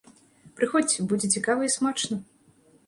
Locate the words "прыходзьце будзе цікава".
0.59-1.61